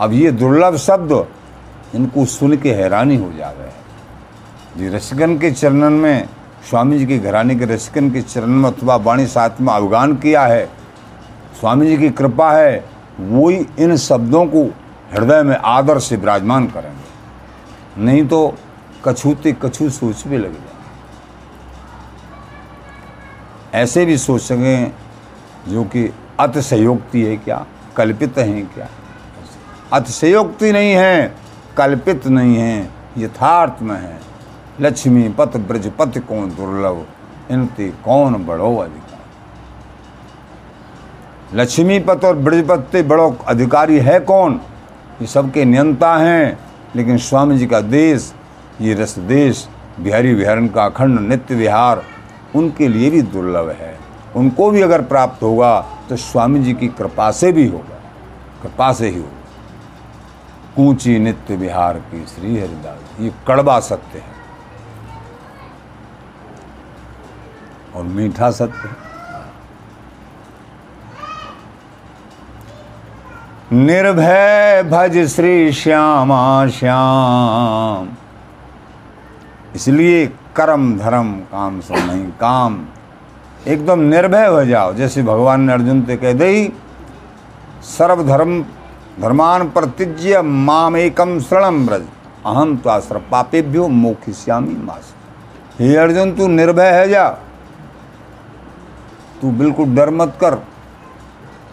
अब 0.01 0.13
ये 0.13 0.31
दुर्लभ 0.31 0.75
शब्द 0.77 1.11
इनको 1.95 2.25
सुन 2.25 2.55
के 2.57 2.73
हैरानी 2.73 3.15
हो 3.15 3.31
जा 3.33 3.49
रहे 3.49 3.67
हैं। 3.67 3.83
जी 4.77 4.89
रसिकन 4.89 5.37
के 5.39 5.51
चरणन 5.51 5.93
में, 5.93 6.29
स्वामी 6.69 6.97
जी 6.99 7.05
के 7.05 7.17
घराने 7.19 7.55
के 7.55 7.65
रसिकन 7.65 8.11
के 8.11 8.21
चरण 8.21 8.47
में 8.47 8.69
अथवा 8.71 8.95
वाणी 8.97 9.25
साथ 9.27 9.61
में 9.61 9.73
अवगान 9.73 10.15
किया 10.15 10.45
है, 10.45 10.65
स्वामी 11.59 11.87
जी 11.87 11.97
की 11.97 12.09
कृपा 12.11 12.51
है 12.51 12.83
वो 13.19 13.49
ही 13.49 13.65
इन 13.79 13.95
शब्दों 13.97 14.45
को 14.45 14.63
हृदय 15.11 15.43
में 15.43 15.55
आदर 15.55 15.99
से 15.99 16.15
विराजमान 16.15 16.67
करेंगे। 16.67 18.03
नहीं 18.03 18.25
तो 18.27 18.53
कछूते 19.05 19.55
कछू 19.61 19.89
सोच 19.89 20.27
भी 20.27 20.37
लग 20.37 20.53
जाए 20.53 20.73
ऐसे 23.75 24.05
भी 24.05 24.17
सोच 24.17 24.41
सकें 24.41 24.91
जो 25.67 25.83
कि 25.83 26.13
अतिशयोक्ति 26.39 27.21
है 27.21 27.37
क्या, 27.37 27.65
कल्पित 27.97 28.37
हैं 28.37 28.73
क्या? 28.73 28.87
अतिशयोक्ति 29.93 30.71
नहीं 30.71 30.91
है, 30.91 31.35
कल्पित 31.77 32.27
नहीं 32.27 32.55
है, 32.55 32.89
यथार्थ 33.17 33.81
में 33.81 33.95
है। 33.95 34.19
लक्ष्मी 34.81 35.29
पत, 35.29 35.57
ब्रज 35.57 35.91
पत, 35.99 36.17
कौन 36.17 36.49
दुर्लभ? 36.49 37.05
इनते 37.51 37.89
कौन 37.89 38.45
बड़ो 38.45 38.77
अधिकार? 38.77 39.19
लक्ष्मी 41.53 41.99
पत 41.99 42.25
और 42.25 42.35
ब्रजपति 42.35 43.01
बड़ो 43.01 43.37
अधिकारी 43.47 43.99
है 43.99 44.19
कौन? 44.19 44.61
ये 45.21 45.27
सबके 45.27 45.65
नियंता 45.65 46.15
हैं, 46.15 46.59
लेकिन 46.95 47.17
स्वामी 47.17 47.57
जी 47.57 47.67
का 47.67 47.81
देश, 47.81 48.33
ये 48.81 48.93
रस 48.93 49.19
देश, 49.19 49.69
बिहारी 49.99 50.33
विहारन 50.33 50.67
का 50.67 50.85
अखंड 50.85 51.19
नित्य 51.19 51.55
विहार 51.55 52.03
उनके 52.55 52.87
लिए 52.87 53.09
भी 53.09 53.21
दुर्लभ 53.21 53.69
है। 53.69 53.97
उनको 54.35 54.69
भी 54.71 54.81
अगर 54.81 55.01
प्राप्त 55.01 55.43
होगा 55.43 55.79
तो 56.09 56.15
स्वामी 56.15 56.59
जी 56.59 56.73
की 56.73 56.87
कृपा 56.87 57.31
से 57.31 57.51
भी 57.51 57.67
होगा। 57.67 58.01
कृपा 58.63 58.91
से 58.93 59.09
ही 59.09 59.15
होगा। 59.15 59.31
कूची 60.75 61.17
नित्य 61.19 61.55
विहार 61.55 61.99
की 61.99 62.25
श्री 62.25 62.57
हरिदास 62.57 63.21
ये 63.21 63.31
कड़वा 63.47 63.79
सत्य 63.79 64.17
है। 64.17 64.33
और 67.95 68.03
मीठा 68.03 68.51
सत्य 68.51 68.87
है। 68.87 69.03
निर्भय 73.73 74.83
भज 74.83 75.17
श्री 75.27 75.71
श्यामा 75.73 76.67
श्याम। 76.67 78.24
इसलिए 79.75 80.25
कर्म, 80.55 80.97
धर्म, 80.97 81.33
काम 81.51 81.79
सब 81.81 81.95
नहीं, 81.95 82.25
काम। 82.31 82.85
एकदम 83.67 83.99
निर्भय 83.99 84.45
हो 84.47 84.63
जाओ। 84.65 84.93
जैसे 84.93 85.23
भगवान 85.23 85.61
ने 85.61 85.73
अर्जुन 85.73 86.03
से 86.05 86.17
कह 86.17 86.33
दई 86.33 86.67
सर्वधर्म, 87.87 88.61
धर्मान 89.19 89.67
प्रतिज्य 89.69 90.41
माम 90.41 90.97
एकम 90.97 91.39
शरणम 91.39 91.85
ब्रज 91.87 92.03
अहम 92.45 92.75
तो 92.77 92.89
आश्र 92.89 93.17
पापेभ्यो 93.31 93.87
मोक्षिष्यामी 93.87 94.75
मास। 94.75 95.13
हे 95.79 95.95
अर्जुन, 95.95 96.31
तू 96.31 96.47
निर्भय 96.47 96.91
है 96.91 97.07
जा। 97.09 97.27
तू 99.41 99.51
बिल्कुल 99.51 99.95
डर 99.95 100.09
मत 100.09 100.37
कर। 100.41 100.57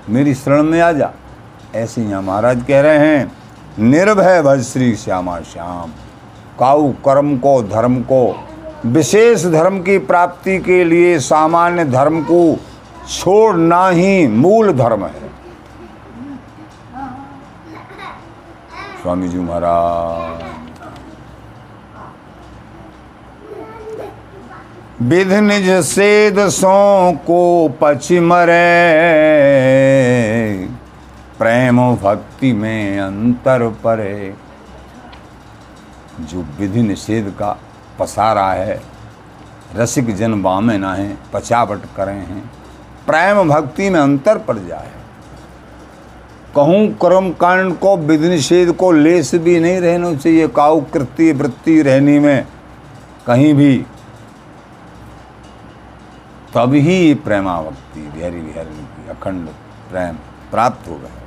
मेरी 0.09 0.35
शरण 0.35 0.62
में 0.62 0.81
आ 0.81 0.93
जा। 0.93 1.11
ऐसे 1.75 2.03
यहाँ 2.03 2.23
महाराज 2.23 2.65
कह 2.69 2.81
रहे 2.81 2.99
हैं, 2.99 3.33
निर्भय 3.79 4.43
भज 4.43 4.62
श्री 4.62 4.95
श्यामा 4.97 5.38
श्याम। 5.43 5.91
काउ 6.62 6.90
कर्म 7.05 7.37
को, 7.38 7.62
धर्म 7.62 8.01
को। 8.03 8.25
विशेष 8.87 9.44
धर्म 9.46 9.79
की 9.83 9.98
प्राप्ति 10.01 10.59
के 10.59 10.83
लिए 10.85 11.18
सामान्य 11.20 11.85
धर्म 11.85 12.20
को 12.22 12.40
छोड़ना 13.11 13.88
ही 13.88 14.27
मूल 14.29 14.72
धर्म 14.72 15.05
है। 15.05 15.31
स्वामी 19.03 19.29
जी 19.29 19.38
महाराज, 19.38 20.40
विध 25.03 25.33
निज 25.33 25.68
सेद 25.85 26.38
सो 26.51 27.12
को 27.27 27.68
पचिमरे 27.81 28.68
प्रेम 31.38 31.81
भक्ति 31.96 32.53
में 32.53 33.01
अंतर 33.01 33.68
परे। 33.85 34.35
जो 36.23 36.45
विधि 36.59 36.83
निषेध 36.83 37.31
का 37.39 37.57
पसारा 37.99 38.51
है, 38.53 38.81
रसिक 39.75 40.15
जन 40.17 40.43
बामे 40.43 40.79
ना 40.79 40.95
है, 40.95 41.17
पचावट 41.33 41.85
करें 41.97 42.15
हैं, 42.15 42.43
प्रेम 43.07 43.49
भक्ति 43.49 43.91
में 43.91 44.01
अंतर 44.01 44.39
पड़ 44.39 44.59
जाए। 44.59 44.91
कहूँ 46.55 46.87
कर्म 46.95 47.31
कांड 47.33 47.79
को, 47.79 47.97
विधि 47.97 48.29
निषेध 48.29 48.73
को 48.73 48.91
लेस 48.93 49.35
भी 49.35 49.59
नहीं 49.61 49.81
रहना 49.81 50.15
चाहिए 50.15 50.49
काउ 50.49 50.81
कृति 50.93 51.33
वृत्ति 51.33 51.81
रहनी 51.83 52.19
में 52.19 52.47
कहीं 53.27 53.53
भी। 53.55 53.77
तभी 56.55 57.15
प्रेमा 57.15 57.61
भक्ति 57.63 58.01
बिहारी 58.15 58.41
बिहारी 58.41 58.85
की 58.87 59.09
अखंड 59.11 59.49
प्रेम 59.91 60.17
प्राप्त 60.51 60.89
हो 60.89 60.95
गए 60.95 61.21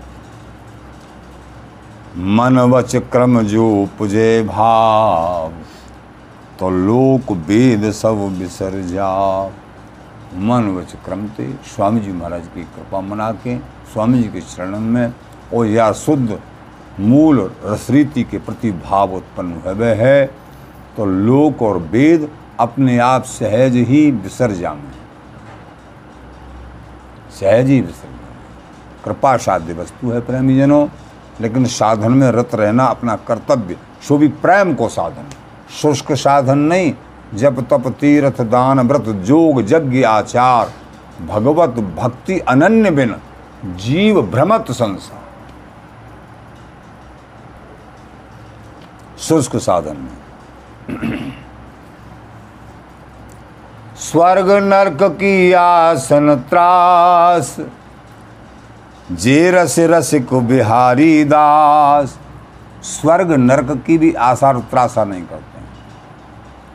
मन 2.16 2.58
वच 2.72 2.96
क्रम 3.12 3.42
जो 3.44 3.66
पुजे 3.98 4.42
भाव 4.44 5.54
तो 6.60 6.70
लोक 6.70 7.32
वेद 7.48 7.90
सब 7.92 8.20
बिसर 8.38 8.80
जा 8.84 9.10
मन 10.42 10.70
वच 10.78 10.94
क्रम 11.06 11.28
ते 11.38 11.50
स्वामी 11.68 12.00
जी 12.02 12.12
महाराज 12.12 12.48
की 12.54 12.64
कृपा 12.66 13.02
मना 13.02 13.32
के 13.44 13.58
स्वामी 13.94 14.22
जी 14.22 14.30
के 14.30 14.42
चरणन 14.42 14.84
में 14.94 15.14
और 15.54 15.68
या 15.68 15.92
शुद्ध 15.96 16.40
मूल 17.02 17.40
रसरीति 17.66 18.24
के 18.24 18.38
प्रति 18.40 18.72
भाव 18.82 19.16
उत्पन्न 19.16 19.62
हुए 19.68 19.94
है 19.96 20.26
तो 20.98 21.06
लोक 21.06 21.62
और 21.62 21.78
वेद 21.92 22.30
अपने 22.62 22.98
आप 23.04 23.24
सहज 23.30 23.76
ही 23.90 24.12
बिसर 24.14 24.52
जाए 24.56 24.92
सहज 27.40 27.70
ही 27.70 27.82
विसर 27.82 28.08
जाए 28.08 29.04
कृपा 29.04 29.38
साध्य 29.40 29.74
वस्तु 29.74 30.12
है 30.12 30.22
प्रेमी 30.28 30.58
जनों 30.58 30.88
लेकिन 31.42 31.66
साधन 31.66 32.12
में 32.12 32.30
रत 32.32 32.56
रहना 32.56 32.86
अपना 32.86 33.16
कर्तव्य 33.28 33.78
सो 34.08 34.18
भी 34.18 34.28
प्रेम 34.28 34.74
को 34.74 34.90
साधन। 34.90 35.30
शुष्क 35.82 36.12
साधन 36.14 36.58
नहीं 36.58 36.94
जब 37.34 37.62
तप 37.68 37.88
तीर्थ 38.00 38.42
दान 38.42 38.80
व्रत 38.80 39.06
जोग 39.26 39.62
यज्ञ 39.72 40.04
आचार। 40.04 40.72
भगवत 41.26 41.80
भक्ति 41.96 42.40
अनन्य 42.40 42.92
बिन, 42.92 43.16
जीव 43.66 44.22
भ्रमत 44.22 44.72
संसार। 44.72 45.24
शुष्क 49.20 49.56
साधन 49.58 49.98
में। 49.98 51.32
स्वर्ग 53.98 54.52
नरक 54.64 55.04
की 55.12 55.52
आसन 55.54 56.36
त्रास 56.50 57.56
जे 59.12 59.52
रस 59.52 59.76
रसिक 59.80 60.34
बिहारी 60.34 61.24
दास। 61.24 62.20
स्वर्ग 62.84 63.32
नरक 63.32 63.84
की 63.88 63.98
भी 63.98 64.14
आशा 64.14 64.48
और 64.48 64.60
त्रासा 64.60 65.04
नहीं 65.04 65.22
करते 65.22 65.60
हैं। 65.60 65.68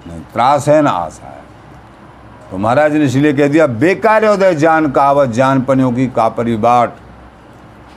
नहीं, 0.06 0.20
त्रास 0.20 0.68
है 0.68 0.82
ना 0.82 0.90
आशा 0.90 1.26
है। 1.26 1.40
तो 2.50 2.58
महाराज 2.58 2.92
ने 2.92 3.04
इसलिए 3.04 3.32
कह 3.32 3.48
दिया, 3.48 3.66
बेकार 3.66 4.24
उदय 4.24 4.54
जान 4.54 4.90
कावत 4.90 5.28
जान 5.28 5.60
पनियों 5.60 5.92
की 5.92 6.06
कापरी 6.06 6.56
बाट। 6.56 6.90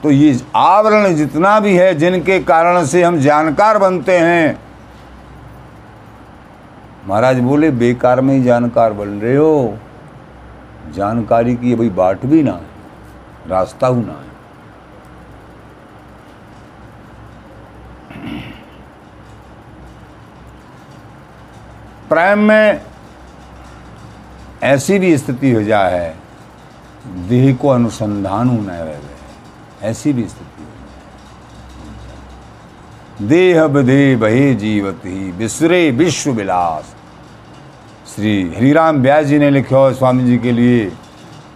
तो 0.02 0.10
ये 0.10 0.40
आवरण 0.56 1.14
जितना 1.14 1.60
भी 1.60 1.76
है, 1.76 1.94
जिनके 1.94 2.40
कारण 2.40 2.84
से 2.84 3.02
हम 3.02 3.18
जानकार 3.18 3.78
बनते 3.78 4.18
हैं। 4.18 4.60
महाराज 7.08 7.40
बोले, 7.40 7.70
बेकार 7.70 8.20
में 8.20 8.34
ही 8.34 8.42
जानकार 8.44 8.92
बन 8.92 9.08
रहे 9.08 9.36
हो। 9.36 9.78
जानकारी 10.94 11.54
की 11.54 11.74
भाई 11.74 11.88
बाट 11.88 12.26
भी 12.26 12.42
ना 12.42 12.52
है। 12.52 12.73
रास्ता 13.48 13.86
हूँ 13.86 14.04
ना। 14.06 14.12
है 14.12 14.32
प्रेम 22.08 22.38
में 22.38 22.80
ऐसी 24.62 24.98
भी 24.98 25.16
स्थिति 25.18 25.50
हो 25.52 25.62
जाए, 25.62 26.14
देह 27.28 27.54
को 27.56 27.68
अनुसंधान 27.68 28.50
न 28.50 28.70
रह 28.70 28.84
गए 28.84 29.88
ऐसी 29.88 30.12
भी 30.12 30.28
स्थिति 30.28 30.62
हो 30.62 30.68
जाए। 33.18 33.28
देह 33.28 33.66
बधे 33.66 34.16
बहे 34.16 34.54
जीवत 34.54 35.00
ही 35.04 35.30
विसरे 35.32 35.90
विश्व 35.90 36.30
विलास। 36.32 36.94
श्री 38.14 38.32
हरिराम 38.56 38.96
व्यास 38.96 39.26
जी 39.26 39.38
ने 39.38 39.50
लिखा 39.50 39.76
हो 39.76 39.92
स्वामी 39.92 40.24
जी 40.24 40.38
के 40.38 40.52
लिए 40.52 40.92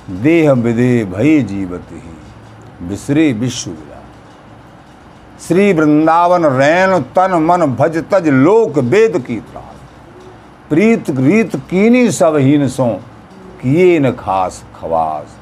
देह 0.09 0.51
विदे 0.55 1.05
भय 1.05 1.41
जीवत 1.43 1.89
ही। 1.93 2.87
विसरे 2.89 3.33
विश्व 3.33 3.73
श्री 5.41 5.73
वृंदावन 5.73 6.47
रैन 6.47 6.99
तन 7.17 7.35
मन 7.43 7.65
भज 7.77 7.97
तज 8.11 8.29
लोक 8.29 8.79
वेद 8.87 9.19
की 9.27 9.37
त्रास 9.41 9.77
प्रीत 10.71 11.11
रीत 11.11 11.57
कीनी 11.71 12.11
सब 12.13 12.37
हीन 12.37 12.67
सो, 12.69 12.89
किए 13.63 13.99
न 13.99 14.13
खास 14.13 14.63
खवास। 14.77 15.37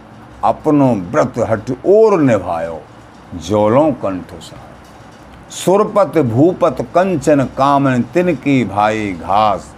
अपनो 0.45 0.93
व्रत 1.13 1.39
हट 1.51 1.71
और 1.89 2.21
निभायो 2.23 2.81
जोलों 3.45 3.91
कंठ 4.03 4.35
सा 4.41 4.59
सुरपत 5.55 6.19
भूपत 6.25 6.87
कंचन 6.95 7.45
कामन 7.59 8.03
तिनकी 8.15 8.65
भाई 8.65 9.13
घास। 9.13 9.75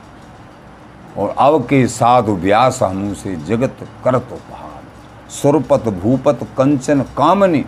और 1.19 1.35
अव 1.39 1.59
के 1.61 1.87
साधु 1.89 2.33
व्यास 2.37 2.79
हमू 2.83 3.15
से 3.15 3.37
जगत 3.47 3.77
करत 4.05 4.29
उपहार 4.33 4.78
सुरपत 5.33 5.89
भूपत 6.03 6.47
कंचन 6.59 7.01
कामनी 7.17 7.65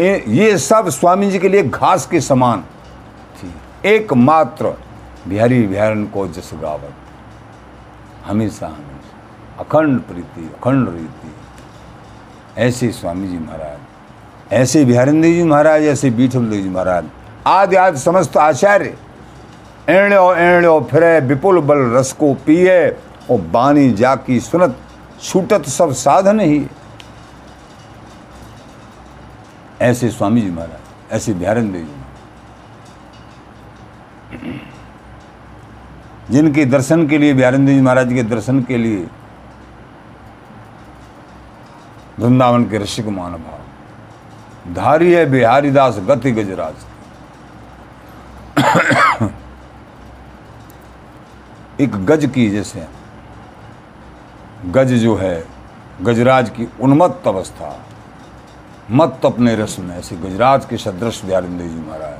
ये 0.00 0.56
सब 0.58 0.88
स्वामी 0.90 1.30
जी 1.30 1.38
के 1.38 1.48
लिए 1.48 1.62
घास 1.62 2.06
के 2.06 2.20
समान। 2.20 2.62
थी 3.36 3.52
एकमात्र 3.84 4.74
बिहारी 5.28 5.66
बिहारन 5.66 6.04
को 6.06 6.26
जस 6.28 6.50
गावत। 6.54 6.94
हमेशा 8.26 8.66
हमेशा। 8.66 9.62
अखंड 9.62 10.00
प्रीति 10.02 10.50
अखंड 10.50 10.88
रीति। 10.88 11.32
ऐसे 12.62 12.90
स्वामी 12.92 13.28
जी 13.28 13.38
महाराज 13.38 14.52
ऐसे 14.52 14.84
बिहारिंद्र 14.84 15.28
जी 15.28 15.42
महाराज 15.42 15.82
ऐसे 15.84 16.10
बीठल 16.10 16.50
जी 16.52 16.68
महाराज 16.68 17.04
आदि 17.46 17.76
आदि 17.76 17.98
समस्त 17.98 18.36
आचार्य 18.36 18.96
एण्यो 19.90 20.32
एण्यो 20.34 20.80
फिरे 20.90 21.18
विपुल 21.26 21.60
बल 21.62 21.78
रस 21.94 22.12
को 22.12 22.32
पिए 22.46 22.88
और 23.30 23.40
बानी 23.52 23.90
जाकी 23.92 24.40
सुनत 24.40 24.76
छूटत 25.22 25.66
सब 25.68 25.92
साधन 25.94 26.40
ही। 26.40 26.66
ऐसे 29.84 30.08
स्वामी 30.10 30.40
जी 30.40 30.50
महाराज, 30.50 31.12
ऐसे 31.12 31.32
बिहारिंद्र 31.34 31.78
जी 31.78 31.86
जिनके 36.30 36.64
दर्शन 36.64 37.06
के 37.08 37.18
लिए 37.18 37.34
बिहारिंद्र 37.34 37.72
जी 37.72 37.80
महाराज 37.80 38.12
के 38.12 38.22
दर्शन 38.22 38.62
के 38.62 38.76
लिए 38.76 39.06
वृंदावन 42.18 42.64
के 42.64 42.78
ऋषिक 42.78 43.06
महानुभाव 43.06 44.72
धारी 44.74 45.12
है 45.12 45.24
बिहारी 45.30 45.70
दास 45.70 45.98
गति 46.08 46.32
गजराज। 46.32 46.74
एक 51.80 51.96
गज 52.06 52.30
की 52.34 52.50
जैसे, 52.50 52.86
गज 54.66 54.92
जो 55.02 55.16
है, 55.16 55.46
गजराज 56.02 56.50
की 56.50 56.68
उन्मत्त 56.80 57.26
अवस्था। 57.28 57.68
मत 58.90 59.20
अपने 59.24 59.54
रस 59.56 59.76
में। 59.78 59.96
ऐसे 59.96 60.16
गुजरात 60.16 60.68
के 60.70 60.76
सदृश 60.76 61.24
बिहारिंद्र 61.24 61.64
जी 61.64 61.80
महाराज, 61.80 62.18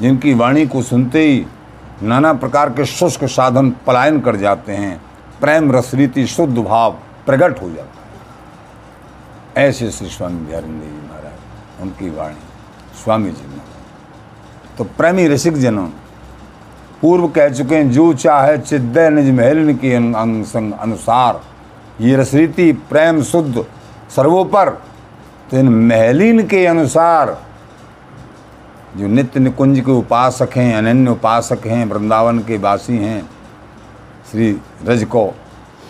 जिनकी 0.00 0.34
वाणी 0.34 0.66
को 0.66 0.82
सुनते 0.82 1.20
ही 1.20 1.44
नाना 2.02 2.32
प्रकार 2.34 2.70
के 2.70 2.84
शुष्क 2.86 3.24
साधन 3.26 3.70
पलायन 3.86 4.20
कर 4.20 4.36
जाते 4.36 4.72
हैं, 4.74 5.00
प्रेम 5.40 5.72
रसरीति 5.72 6.26
शुद्ध 6.26 6.58
भाव 6.58 6.98
प्रकट 7.26 7.60
हो 7.62 7.70
जाता 7.70 8.00
है। 9.54 9.66
ऐसे 9.66 9.90
श्री 9.90 10.08
स्वामी 10.08 10.46
बिहारिंद्र 10.46 10.86
जी 10.86 11.08
महाराज, 11.08 11.82
उनकी 11.82 12.10
वाणी 12.10 12.36
स्वामी 13.04 13.30
जी 13.30 13.46
महाराज 13.46 14.76
तो 14.78 14.84
प्रेमी 14.96 15.26
रसिक 15.28 15.54
जनों, 15.54 15.86
पूर्व 17.02 17.28
कह 17.28 17.48
चुके 17.50 17.76
हैं, 17.76 17.90
जो 17.90 18.12
चाहे 18.14 18.56
चिद्दय 18.58 19.10
निज 19.10 19.30
महल 19.30 19.74
के 19.74 19.94
अनुसार, 19.94 21.40
ये 22.00 22.16
रसरीति 22.16 22.72
प्रेम 22.90 23.22
शुद्ध 23.22 23.64
सर्वोपर 24.16 24.70
तो 25.52 25.58
इन 25.58 25.68
महलिन 25.68 26.46
के 26.46 26.66
अनुसार 26.66 27.42
जो 28.96 29.06
नित्य 29.06 29.40
निकुंज 29.40 29.80
के 29.80 29.90
उपासक 29.90 30.48
हैं, 30.56 30.74
अनन्य 30.74 31.10
उपासक 31.10 31.66
हैं, 31.66 31.84
वृंदावन 31.86 32.38
के 32.38 32.58
वासी 32.58 32.96
हैं, 32.96 33.30
श्री 34.30 34.60
रज 34.84 35.04
को 35.04 35.34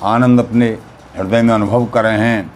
आनंद 0.02 0.40
अपने 0.40 0.78
हृदय 1.16 1.42
में 1.42 1.54
अनुभव 1.54 1.86
कर 1.86 2.04
रहे 2.04 2.18
हैं, 2.18 2.52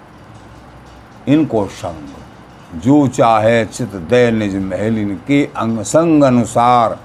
इनको 1.28 1.66
संग, 1.66 2.80
जो 2.80 3.08
चाहे 3.08 3.64
चित 3.64 3.88
दय 3.88 4.30
निज 4.30 4.56
महल 4.56 4.98
इनके 4.98 5.44
अंग 5.56 5.80
संग 5.80 6.22
अनुसार, 6.22 6.98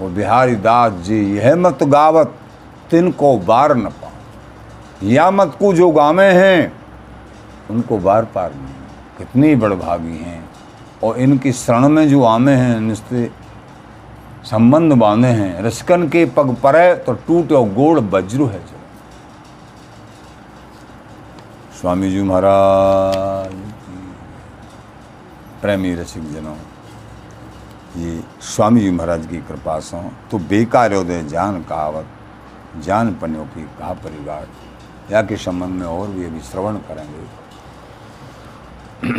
वो 0.00 0.08
बिहारी 0.08 0.54
दास 0.54 0.92
जी, 0.92 1.36
यह 1.36 1.56
मत 1.56 1.82
गावत, 1.82 2.34
तिनको 2.90 3.38
बार 3.38 3.76
न 3.76 3.84
पाओ। 3.84 5.08
या 5.08 5.30
मत 5.30 5.56
को 5.60 5.74
जो 5.74 5.90
गावे 5.90 6.26
हैं, 6.26 6.72
उनको 7.70 7.98
बार 7.98 8.24
पार 8.24 8.54
नहीं। 8.54 8.81
कितनी 9.18 9.54
बड़भागी 9.54 10.16
हैं 10.16 10.42
और 11.04 11.18
इनकी 11.18 11.52
शरण 11.52 11.88
में 11.88 12.08
जो 12.08 12.22
आमे 12.24 12.52
हैं 12.54 12.80
निश्चित 12.80 13.32
संबंध 14.44 14.92
बांधे 14.92 15.28
हैं। 15.28 15.62
रसकन 15.62 16.08
के 16.08 16.24
पग 16.26 16.54
परे 16.62 16.94
तो 16.96 17.12
टूट 17.26 17.52
और 17.52 17.68
गोड़ 17.74 18.00
बज्रु 18.00 18.46
है 18.46 18.58
जो 18.60 18.80
स्वामी 21.80 22.10
जी 22.10 22.22
महाराज 22.22 23.54
प्रेमी 25.62 25.94
रसिक 25.94 26.32
जनों 26.32 26.56
ये 27.96 28.20
स्वामी 28.44 28.80
जी 28.80 28.90
महाराज 28.90 29.26
की 29.26 29.38
कृपा 29.42 29.78
से 29.80 30.00
तो 30.30 30.38
बेकार 30.40 30.94
उदय 30.94 31.22
जान 31.24 31.62
कहावत, 31.62 32.06
जान 32.78 33.14
पनियों 33.14 33.44
की 33.46 33.62
कहा 33.78 33.92
परिवार, 33.94 34.46
या 35.12 35.22
के 35.22 35.36
संबंध 35.36 35.80
में 35.80 35.86
और 35.86 36.08
भी 36.08 36.24
अभी 36.24 36.40
श्रवण 36.42 36.76
करेंगे। 36.88 37.41
मन 39.04 39.14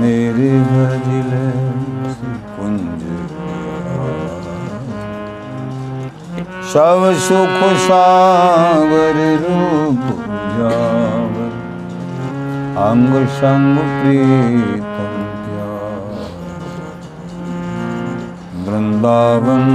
मेरे 0.00 0.50
भजिल 0.68 1.30
कुंज 2.56 3.02
सब 6.72 7.12
सुख 7.20 7.58
सागर 7.86 9.18
रूप 9.42 10.23
अंग 12.76 13.12
संग 13.32 13.76
प्रीतम 13.96 15.12
वृंदावन 18.64 19.68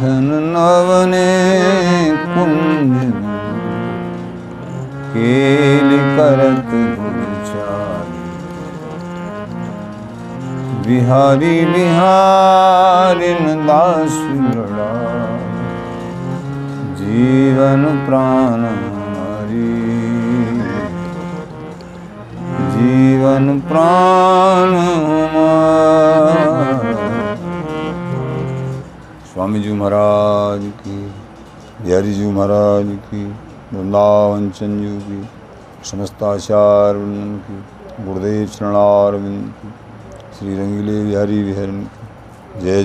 घन 0.00 0.28
नवने 0.44 1.30
कुंज 2.26 3.00
केल 5.14 5.90
करत 6.18 6.70
बिहारी 10.86 11.56
बिहारिन 11.72 13.44
दास 13.66 14.20
जीवन 17.00 17.84
प्राण 18.06 18.64
जीवन 22.80 23.60
प्राण 23.60 24.70
स्वामी 29.32 29.60
जी 29.60 29.72
महाराज 29.72 30.72
की 30.80 31.12
बिहारी 31.84 32.14
जी 32.14 32.26
महाराज 32.26 32.86
की, 32.86 33.24
वृंदावन 33.72 34.50
चंजू 34.50 35.00
की, 35.00 35.28
समस्त 35.84 36.22
आचार्य 36.22 36.98
वृंदन 36.98 37.38
की, 37.38 37.58
गुरुदेव 38.04 38.46
चरणारविंद 38.46 39.52
की, 39.58 39.68
श्री 40.38 40.56
रंगीले 40.56 41.04
बिहारी 41.04 41.44
बिहारी 41.44 41.72
की, 41.72 42.60
जय 42.60 42.84